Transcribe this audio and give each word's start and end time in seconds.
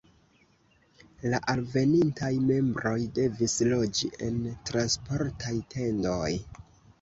La 1.33 1.39
alvenintaj 1.53 2.29
membroj 2.45 2.95
devis 3.19 3.59
loĝi 3.75 4.11
en 4.29 4.41
transportaj 4.71 5.55
tendoj. 5.77 6.33